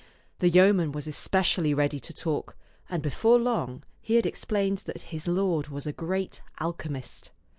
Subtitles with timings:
[0.39, 2.57] The yeoman was especially ready to talk,
[2.89, 7.29] and before long he had explained that his lord was a great alchemist.